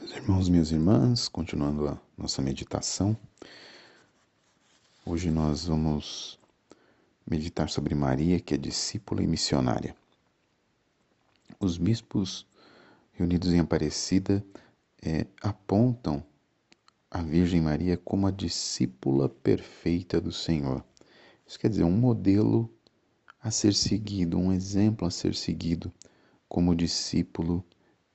Meus 0.00 0.12
irmãos, 0.16 0.48
minhas 0.48 0.72
irmãs, 0.72 1.28
continuando 1.28 1.86
a 1.86 2.00
nossa 2.18 2.42
meditação, 2.42 3.16
hoje 5.06 5.30
nós 5.30 5.66
vamos 5.66 6.38
meditar 7.24 7.70
sobre 7.70 7.94
Maria, 7.94 8.40
que 8.40 8.54
é 8.54 8.56
discípula 8.56 9.22
e 9.22 9.26
missionária. 9.26 9.94
Os 11.60 11.78
bispos 11.78 12.44
reunidos 13.12 13.52
em 13.52 13.60
Aparecida 13.60 14.44
é, 15.00 15.26
apontam 15.40 16.24
a 17.08 17.22
Virgem 17.22 17.60
Maria 17.60 17.96
como 17.96 18.26
a 18.26 18.32
discípula 18.32 19.28
perfeita 19.28 20.20
do 20.20 20.32
Senhor. 20.32 20.84
Isso 21.46 21.58
quer 21.58 21.70
dizer, 21.70 21.84
um 21.84 21.96
modelo 21.96 22.68
a 23.40 23.50
ser 23.52 23.72
seguido, 23.72 24.38
um 24.38 24.52
exemplo 24.52 25.06
a 25.06 25.10
ser 25.10 25.36
seguido 25.36 25.92
como 26.48 26.74
discípulo 26.74 27.64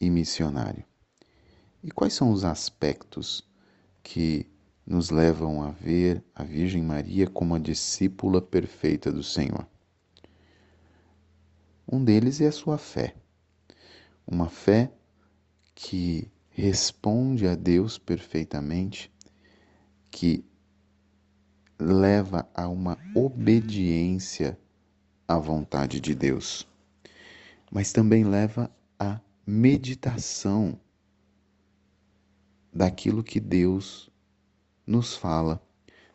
e 0.00 0.10
missionário. 0.10 0.84
E 1.88 1.90
quais 1.90 2.12
são 2.12 2.30
os 2.32 2.44
aspectos 2.44 3.42
que 4.02 4.46
nos 4.86 5.08
levam 5.08 5.62
a 5.62 5.70
ver 5.70 6.22
a 6.34 6.44
Virgem 6.44 6.82
Maria 6.82 7.26
como 7.26 7.54
a 7.54 7.58
discípula 7.58 8.42
perfeita 8.42 9.10
do 9.10 9.22
Senhor? 9.22 9.66
Um 11.90 12.04
deles 12.04 12.42
é 12.42 12.48
a 12.48 12.52
sua 12.52 12.76
fé. 12.76 13.14
Uma 14.26 14.50
fé 14.50 14.92
que 15.74 16.30
responde 16.50 17.48
a 17.48 17.54
Deus 17.54 17.96
perfeitamente, 17.96 19.10
que 20.10 20.44
leva 21.78 22.46
a 22.54 22.68
uma 22.68 22.98
obediência 23.14 24.58
à 25.26 25.38
vontade 25.38 26.02
de 26.02 26.14
Deus, 26.14 26.68
mas 27.72 27.94
também 27.94 28.24
leva 28.24 28.70
à 28.98 29.18
meditação 29.46 30.78
daquilo 32.78 33.24
que 33.24 33.40
Deus 33.40 34.08
nos 34.86 35.16
fala. 35.16 35.60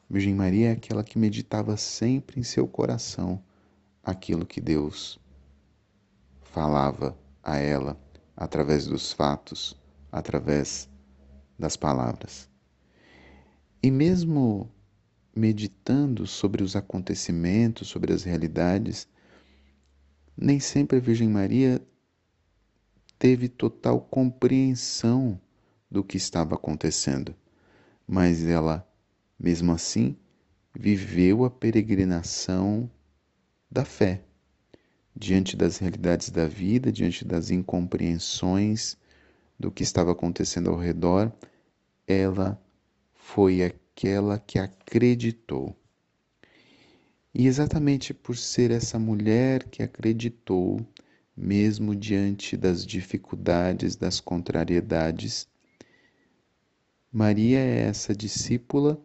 Virgem 0.09 0.33
Maria 0.33 0.69
é 0.69 0.71
aquela 0.71 1.03
que 1.03 1.19
meditava 1.19 1.75
sempre 1.75 2.39
em 2.39 2.43
seu 2.43 2.65
coração 2.65 3.43
aquilo 4.01 4.45
que 4.45 4.61
Deus 4.61 5.19
falava 6.41 7.19
a 7.43 7.57
ela 7.57 7.99
através 8.33 8.87
dos 8.87 9.11
fatos, 9.11 9.77
através 10.09 10.89
das 11.59 11.75
palavras. 11.75 12.49
E 13.81 13.91
mesmo 13.91 14.71
meditando 15.35 16.25
sobre 16.25 16.63
os 16.63 16.77
acontecimentos, 16.77 17.89
sobre 17.89 18.13
as 18.13 18.23
realidades, 18.23 19.05
nem 20.37 20.61
sempre 20.61 20.99
a 20.99 21.01
Virgem 21.01 21.27
Maria 21.27 21.85
teve 23.19 23.49
total 23.49 23.99
compreensão 23.99 25.37
do 25.93 26.03
que 26.03 26.17
estava 26.17 26.55
acontecendo, 26.55 27.35
mas 28.07 28.43
ela, 28.43 28.83
mesmo 29.39 29.71
assim, 29.71 30.17
viveu 30.73 31.45
a 31.45 31.51
peregrinação 31.51 32.89
da 33.69 33.85
fé, 33.85 34.23
diante 35.15 35.55
das 35.55 35.77
realidades 35.77 36.31
da 36.31 36.47
vida, 36.47 36.91
diante 36.91 37.23
das 37.23 37.51
incompreensões 37.51 38.97
do 39.59 39.69
que 39.69 39.83
estava 39.83 40.11
acontecendo 40.13 40.71
ao 40.71 40.77
redor, 40.77 41.31
ela 42.07 42.59
foi 43.13 43.61
aquela 43.61 44.39
que 44.39 44.57
acreditou. 44.57 45.77
E 47.31 47.45
exatamente 47.45 48.15
por 48.15 48.35
ser 48.35 48.71
essa 48.71 48.97
mulher 48.97 49.65
que 49.65 49.83
acreditou, 49.83 50.83
mesmo 51.37 51.95
diante 51.95 52.57
das 52.57 52.83
dificuldades, 52.83 53.95
das 53.95 54.19
contrariedades, 54.19 55.47
Maria 57.15 57.59
é 57.59 57.81
essa 57.81 58.15
discípula 58.15 58.99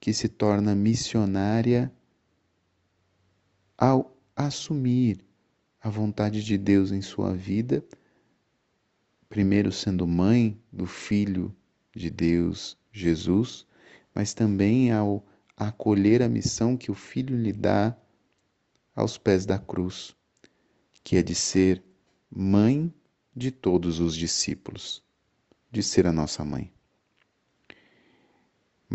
que 0.00 0.12
se 0.12 0.28
torna 0.28 0.74
missionária 0.74 1.94
ao 3.78 4.18
assumir 4.34 5.24
a 5.80 5.88
vontade 5.88 6.42
de 6.42 6.58
Deus 6.58 6.90
em 6.90 7.00
sua 7.00 7.32
vida, 7.32 7.84
primeiro 9.28 9.70
sendo 9.70 10.04
mãe 10.04 10.60
do 10.72 10.84
Filho 10.84 11.54
de 11.94 12.10
Deus, 12.10 12.76
Jesus, 12.90 13.64
mas 14.12 14.34
também 14.34 14.90
ao 14.90 15.24
acolher 15.56 16.22
a 16.24 16.28
missão 16.28 16.76
que 16.76 16.90
o 16.90 16.94
Filho 16.94 17.40
lhe 17.40 17.52
dá 17.52 17.96
aos 18.96 19.16
pés 19.16 19.46
da 19.46 19.60
cruz, 19.60 20.16
que 21.04 21.16
é 21.16 21.22
de 21.22 21.36
ser 21.36 21.84
mãe 22.28 22.92
de 23.32 23.52
todos 23.52 24.00
os 24.00 24.16
discípulos, 24.16 25.04
de 25.70 25.84
ser 25.84 26.04
a 26.08 26.12
nossa 26.12 26.44
mãe. 26.44 26.74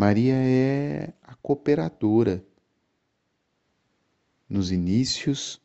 Maria 0.00 0.32
é 0.34 1.12
a 1.22 1.34
cooperadora 1.34 2.42
nos 4.48 4.72
inícios 4.72 5.60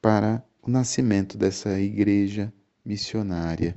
para 0.00 0.46
o 0.62 0.70
nascimento 0.70 1.36
dessa 1.36 1.80
igreja 1.80 2.54
missionária. 2.84 3.74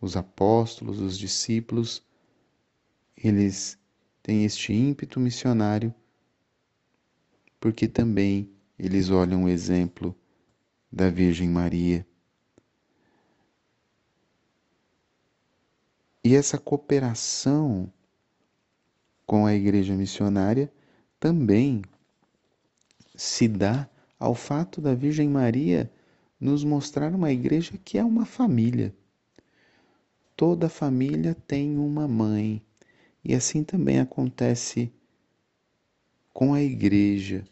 Os 0.00 0.16
apóstolos, 0.16 0.98
os 0.98 1.16
discípulos, 1.16 2.04
eles 3.16 3.78
têm 4.24 4.44
este 4.44 4.72
ímpeto 4.72 5.20
missionário 5.20 5.94
porque 7.60 7.86
também 7.86 8.50
eles 8.76 9.08
olham 9.08 9.44
o 9.44 9.48
exemplo 9.48 10.18
da 10.90 11.08
Virgem 11.08 11.48
Maria 11.48 12.04
E 16.22 16.34
essa 16.34 16.58
cooperação 16.58 17.90
com 19.26 19.46
a 19.46 19.54
igreja 19.54 19.94
missionária 19.94 20.70
também 21.18 21.82
se 23.14 23.48
dá 23.48 23.88
ao 24.18 24.34
fato 24.34 24.80
da 24.80 24.94
Virgem 24.94 25.28
Maria 25.28 25.90
nos 26.38 26.62
mostrar 26.64 27.14
uma 27.14 27.30
igreja 27.32 27.78
que 27.84 27.96
é 27.96 28.04
uma 28.04 28.26
família. 28.26 28.94
Toda 30.36 30.68
família 30.68 31.34
tem 31.46 31.76
uma 31.76 32.08
mãe, 32.08 32.62
e 33.22 33.34
assim 33.34 33.62
também 33.62 34.00
acontece 34.00 34.90
com 36.32 36.54
a 36.54 36.62
igreja. 36.62 37.44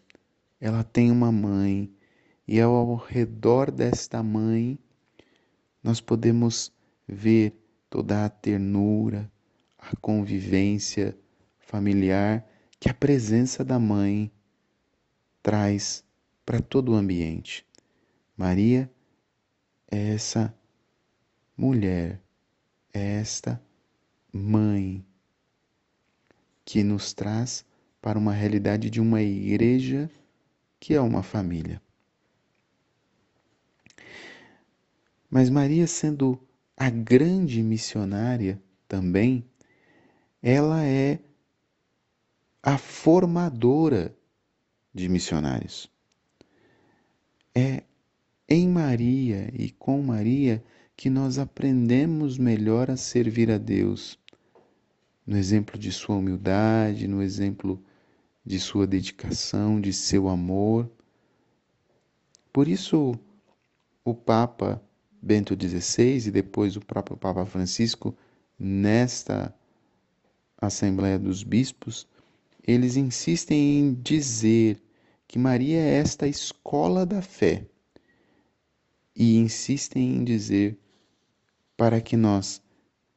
Ela 0.61 0.83
tem 0.83 1.11
uma 1.11 1.31
mãe, 1.31 1.91
e 2.47 2.61
ao 2.61 2.97
redor 2.97 3.71
desta 3.71 4.23
mãe 4.23 4.79
nós 5.83 6.01
podemos 6.01 6.73
ver 7.07 7.55
toda 7.91 8.25
a 8.25 8.29
ternura, 8.29 9.31
a 9.79 9.97
convivência 9.97 11.17
familiar 11.59 12.47
que 12.81 12.89
a 12.89 12.95
presença 12.95 13.65
da 13.65 13.79
mãe 13.79 14.31
traz 15.43 16.05
para 16.45 16.61
todo 16.61 16.93
o 16.93 16.95
ambiente. 16.95 17.67
Maria 18.37 18.91
é 19.91 20.15
essa 20.15 20.55
mulher, 21.57 22.21
é 22.93 23.21
esta 23.21 23.61
mãe 24.33 25.05
que 26.65 26.83
nos 26.83 27.13
traz 27.13 27.65
para 28.01 28.19
uma 28.19 28.33
realidade 28.33 28.91
de 28.91 29.01
uma 29.01 29.23
igreja 29.23 30.11
que 30.79 30.95
é 30.95 31.01
uma 31.01 31.23
família. 31.23 31.83
Mas 35.31 35.51
Maria, 35.51 35.87
sendo 35.87 36.41
a 36.79 36.91
grande 36.91 37.61
missionária 37.61 38.63
também, 38.87 39.45
ela 40.41 40.85
é 40.85 41.19
a 42.63 42.79
formadora 42.79 44.17
de 44.95 45.09
missionários. 45.09 45.91
É 47.53 47.83
em 48.49 48.69
Maria 48.69 49.51
e 49.53 49.71
com 49.73 50.01
Maria 50.01 50.63
que 50.97 51.11
nós 51.11 51.37
aprendemos 51.37 52.39
melhor 52.39 52.91
a 52.93 52.97
servir 52.97 53.51
a 53.51 53.59
Deus, 53.59 54.17
no 55.27 55.37
exemplo 55.37 55.77
de 55.77 55.91
sua 55.91 56.15
humildade, 56.15 57.09
no 57.09 57.21
exemplo 57.21 57.83
de 58.47 58.61
sua 58.61 58.87
dedicação, 58.87 59.81
de 59.81 59.93
seu 59.93 60.29
amor. 60.29 60.89
Por 62.53 62.69
isso, 62.69 63.19
o 64.05 64.15
Papa 64.15 64.81
Bento 65.21 65.55
XVI 65.55 66.29
e 66.29 66.31
depois 66.31 66.77
o 66.77 66.81
próprio 66.81 67.17
Papa 67.17 67.45
Francisco, 67.45 68.17
nesta 68.59 69.55
Assembleia 70.61 71.19
dos 71.19 71.43
Bispos, 71.43 72.07
eles 72.67 72.97
insistem 72.97 73.79
em 73.79 73.95
dizer 73.95 74.81
que 75.27 75.39
Maria 75.39 75.79
é 75.79 75.95
esta 75.97 76.27
escola 76.27 77.05
da 77.05 77.21
fé 77.21 77.67
e 79.15 79.37
insistem 79.37 80.17
em 80.17 80.25
dizer 80.25 80.79
para 81.77 82.01
que 82.01 82.17
nós 82.17 82.63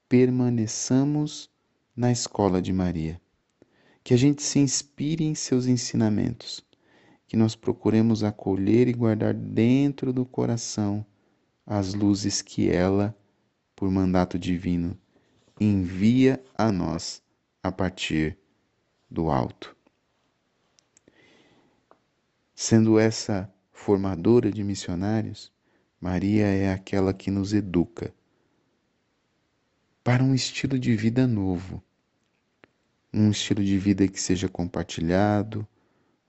permaneçamos 0.09 1.49
na 1.95 2.11
escola 2.11 2.61
de 2.61 2.73
Maria, 2.73 3.21
que 4.03 4.13
a 4.13 4.17
gente 4.17 4.41
se 4.41 4.59
inspire 4.59 5.23
em 5.23 5.35
seus 5.35 5.67
ensinamentos, 5.67 6.65
que 7.27 7.37
nós 7.37 7.55
procuremos 7.55 8.23
acolher 8.23 8.87
e 8.87 8.93
guardar 8.93 9.33
dentro 9.33 10.11
do 10.11 10.25
coração 10.25 11.05
as 11.73 11.93
luzes 11.93 12.41
que 12.41 12.69
ela 12.69 13.15
por 13.77 13.89
mandato 13.89 14.37
divino, 14.37 14.99
envia 15.57 16.43
a 16.53 16.69
nós 16.69 17.23
a 17.63 17.71
partir 17.71 18.37
do 19.09 19.31
alto. 19.31 19.73
Sendo 22.53 22.99
essa 22.99 23.49
formadora 23.71 24.51
de 24.51 24.65
missionários, 24.65 25.49
Maria 25.97 26.45
é 26.45 26.73
aquela 26.73 27.13
que 27.13 27.31
nos 27.31 27.53
educa 27.53 28.13
para 30.03 30.21
um 30.21 30.35
estilo 30.35 30.77
de 30.77 30.93
vida 30.93 31.25
novo, 31.25 31.81
um 33.13 33.31
estilo 33.31 33.63
de 33.63 33.77
vida 33.77 34.05
que 34.09 34.19
seja 34.19 34.49
compartilhado, 34.49 35.65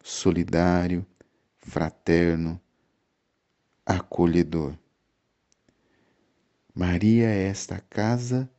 solidário, 0.05 1.05
fraterno, 1.59 2.61
acolhedor. 3.85 4.79
Maria 6.75 7.27
é 7.27 7.49
esta 7.49 7.79
casa 7.81 8.51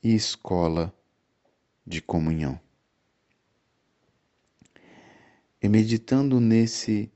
e 0.00 0.14
escola 0.14 0.94
de 1.84 2.00
comunhão. 2.00 2.58
E 5.60 5.68
meditando 5.68 6.38
nesse, 6.38 7.10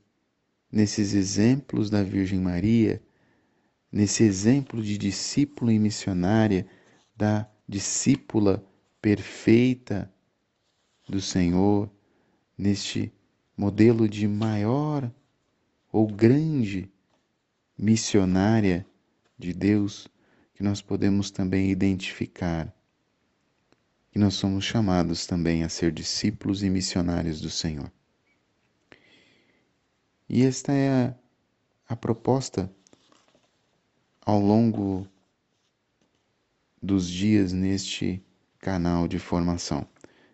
nesses 0.70 1.14
exemplos 1.14 1.88
da 1.88 2.02
Virgem 2.02 2.40
Maria, 2.40 3.00
nesse 3.90 4.24
exemplo 4.24 4.82
de 4.82 4.98
discípula 4.98 5.72
e 5.72 5.78
missionária, 5.78 6.66
da 7.16 7.48
discípula 7.68 8.66
perfeita 9.00 10.12
do 11.08 11.20
Senhor, 11.20 11.88
neste 12.58 13.12
modelo 13.56 14.08
de 14.08 14.26
maior 14.26 15.08
ou 15.92 16.08
grande 16.08 16.90
missionária 17.78 18.84
de 19.38 19.52
Deus, 19.52 20.08
que 20.56 20.62
nós 20.62 20.80
podemos 20.80 21.30
também 21.30 21.70
identificar 21.70 22.74
que 24.10 24.18
nós 24.18 24.32
somos 24.32 24.64
chamados 24.64 25.26
também 25.26 25.62
a 25.62 25.68
ser 25.68 25.92
discípulos 25.92 26.62
e 26.62 26.70
missionários 26.70 27.42
do 27.42 27.50
Senhor. 27.50 27.92
E 30.26 30.42
esta 30.42 30.72
é 30.72 30.88
a, 30.88 31.14
a 31.90 31.94
proposta 31.94 32.72
ao 34.22 34.40
longo 34.40 35.06
dos 36.82 37.06
dias 37.06 37.52
neste 37.52 38.24
canal 38.58 39.06
de 39.06 39.18
formação, 39.18 39.86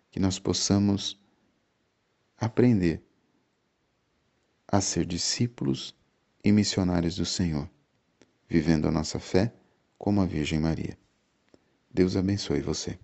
que 0.08 0.20
nós 0.20 0.38
possamos 0.38 1.20
aprender 2.38 3.02
a 4.69 4.80
ser 4.80 5.04
discípulos 5.04 5.96
e 6.44 6.52
missionários 6.52 7.16
do 7.16 7.26
Senhor, 7.26 7.69
vivendo 8.48 8.86
a 8.86 8.92
nossa 8.92 9.19
fé 9.19 9.52
como 10.02 10.20
a 10.20 10.26
Virgem 10.26 10.58
Maria. 10.58 10.99
Deus 11.88 12.16
abençoe 12.16 12.60
você. 12.60 12.99